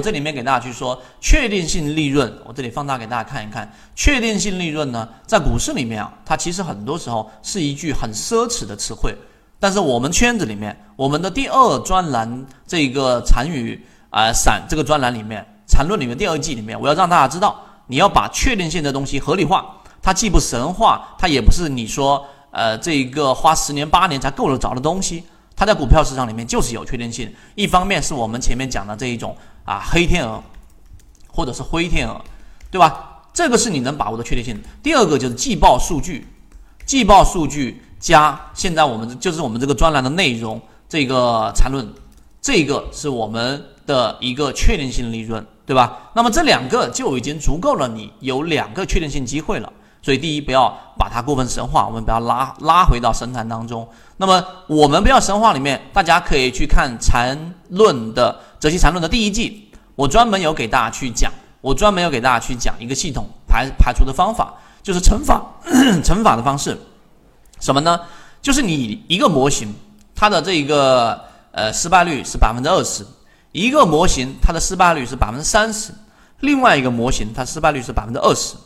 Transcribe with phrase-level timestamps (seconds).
[0.00, 3.70] 这里面给大家去说确定性利润，我这里放大给大家看一看。
[3.94, 9.14] 确定性利润呢，在股市里面啊，它其实很多时候是一句很奢侈的词汇。
[9.58, 13.78] 但是我们圈子里面，我们的第二专栏这个禅语
[14.08, 25.24] 啊散这个专栏里面，禅论里面第二季里面，我要让大家知道，你要把确定性的东西合理化，它既不神话，它也不是你说呃这个花十年八年才够得着的东西。
[25.60, 29.36] 它在股票市场里面就是有确定性，一方面是我们前面讲的这一种
[29.66, 30.42] 啊黑天鹅，
[31.28, 32.18] 或者是灰天鹅，
[32.70, 33.20] 对吧？
[33.34, 34.58] 这个是你能把握的确定性。
[34.82, 36.26] 第二个就是季报数据，
[36.86, 41.86] 季报数据加现在我们就是我们这个专栏的内容，这个缠论，
[42.40, 46.10] 这个是我们的一个确定性利润，对吧？
[46.14, 49.70] 那么这两个就已经足够了，你有两个确定性机会了。
[50.02, 53.86] 所以，第一，不要把它过分神话，我们不要拉拉回到神坛当中。
[54.16, 65.42] 那么，我们不要神话里面，大家可以去看《禅论》的《泽西禅论》的第一季，我专门有给大家去讲，我专门有给大家去讲一个系统排排除的方法，就是乘法
[66.02, 66.78] 乘法的方式。
[67.60, 68.00] 什么呢？
[68.40, 69.74] 就是你一个模型，
[70.14, 73.06] 它的这一个呃失败率是百分之二十，
[73.52, 75.92] 一个模型它的失败率是百分之三十，
[76.40, 78.56] 另外一个模型它失败率是百分之二十。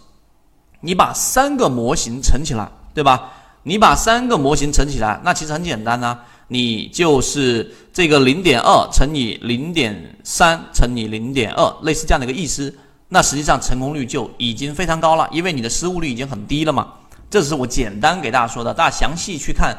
[0.84, 3.32] 你把三个模型乘起来，对吧？
[3.62, 6.18] 你把三个模型乘起来，那其实很简单呢。
[6.48, 12.72] 你就是这个零点二乘以零点三乘以零点二，类似这样的一个意思。
[13.08, 16.92] 那实际上成功率就已经非常高了，因为你的失误率已经很低了嘛。
[17.30, 19.74] 这是我简单给大家说的，大家详细去看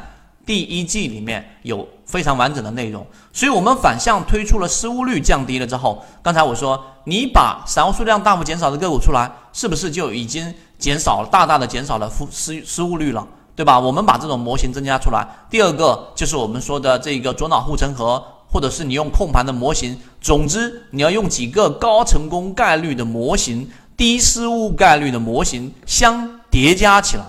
[0.46, 3.06] 第一季里面有非常完整的内容。
[3.32, 10.54] 所以我们反向推出了失误率降低了之后，刚才我说你把散户数量大幅减少的个股出来，是不是就已经？
[10.78, 13.80] 减少了，大大的减少了失失误率了，对吧？
[13.80, 15.26] 我们把这种模型增加出来。
[15.48, 19.98] 第二个就是我们说的这个左脑护城河，或者是你用控盘的模型。
[20.20, 27.24] 总之，你要用几个高成功概率的模型、低失误概率的模型相叠加起来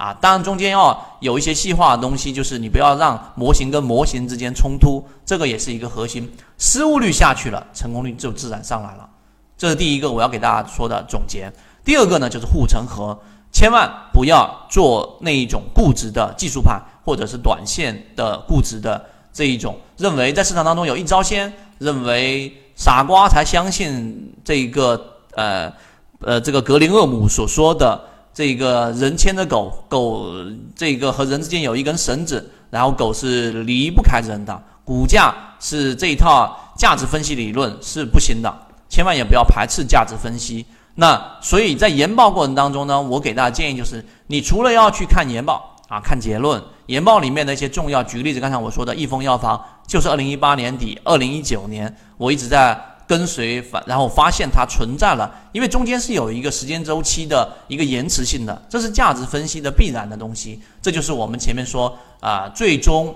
[0.00, 0.16] 啊。
[0.20, 6.30] 当然，中间要有一些细化的东西，就是你不要让模型跟模型之间冲突，这个也是一个核心。
[6.56, 9.08] 失误率下去了，成功率就自然上来了。
[9.56, 11.52] 这是第一个我要给大家说的总结。
[11.84, 13.18] 第二个呢，就是护城河，
[13.52, 24.98] 千万不要做那一种固执的技术派，或者是短线的固执的这一种，认为在市场当中有一招鲜，认为傻瓜才相信这个
[25.34, 25.72] 呃
[26.20, 28.00] 呃这个格林厄姆所说的
[28.40, 30.32] 这个人牵着狗狗
[30.74, 38.50] 这个和人之间有一根绳子，然后狗是离不开人的，股价是这一套价值分析理论是不行的，
[38.88, 40.64] 千万也不要排斥价值分析。
[40.94, 52.74] 那所以在研报过程当中呢，我给大家建议就是，你除了要去看研报啊，看结论，研报里面的一些重要，举个例子，刚才我说的益丰药房，就是二零一八年底、二零一九年，我一直在
[53.10, 63.12] 跟随，然后发现它存在了，因为中间是有一个时间周期的一个延迟性的，这是价值分析的必然的东西，这就是我们前面说啊，最终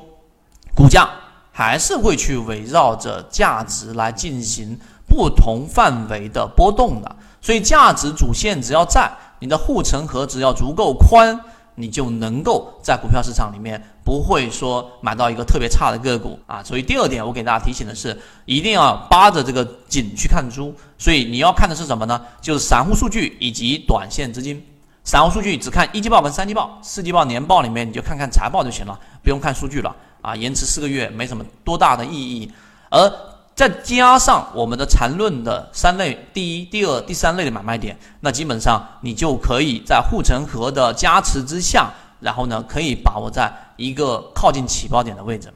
[0.75, 1.09] 股价
[1.53, 7.17] 还是会去围绕着价值来进行不同范围的波动的。
[7.41, 11.39] 所以价值主线只要在，你的护城河只要足够宽，
[11.77, 16.63] 你就能够在股票市场里面不会说买到一个特别差的个股啊。
[16.63, 20.75] 所以第二点，我给大家提醒的是，一定要扒着这个紧去看猪。
[20.99, 22.21] 所以你要看的是什么呢？
[22.41, 24.65] 就是散户数据以及短线资金。
[25.03, 30.37] 散户数据只看一季报跟三季报，四季报年报里面你就看看财报就行了，不用看数据了啊。
[30.37, 32.51] 延迟四个月没什么多大的意义，
[32.91, 33.13] 而。
[33.57, 41.89] 再加上我们的缠论的三类，第一、第二、第三类的买卖点，那基本上你就可以在护城河的加持之下，
[42.25, 45.53] 然后呢，可以把握在一个靠近起爆点的位置。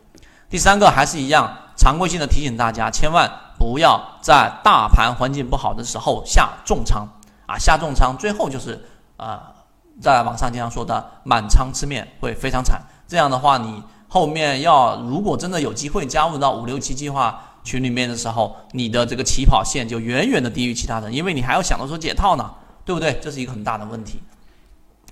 [0.50, 7.08] 第三个还是一样，常规性的提醒大家，千万不要在大盘环境不好的时候下重仓
[7.46, 8.86] 啊，下重仓，最后就是
[9.16, 9.52] 啊，
[10.00, 12.80] 在网上经常说的满仓吃面会非常惨。
[13.08, 17.42] 这样的话，你后面要如果真的有机会加入到五六七计划。
[17.64, 22.50] 群里面的时候，你的这个起跑线就远远的低于其他人，因为你还要想着说解套呢，
[22.82, 23.18] 对不对？
[23.20, 24.22] 这是一个很大的问题。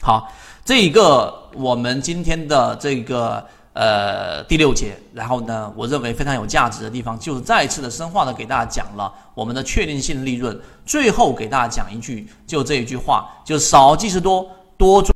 [0.06, 0.32] 好，
[0.64, 10.56] 这一个我们今天的这个呃第六节，然后呢，我认为非常有价值的地方，就是再次的深化的给大家讲了我们的确定性利润。
[10.85, 14.49] 最后给大家讲一句，就这一句话，就少即是多，
[14.79, 15.12] 多做。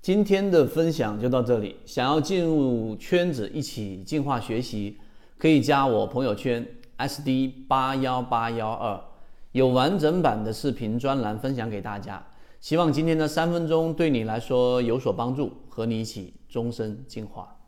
[0.00, 4.96] 今天的分享就到这里，想要进入圈子一起进化学习。
[5.36, 6.66] 可以加我朋友圈
[6.96, 8.98] SD 八幺八幺二，
[9.52, 12.22] 有完整版的视频专栏分享给大家。
[12.60, 17.59] 希望今天的三分钟对你来说有所帮助，和你一起终身进化。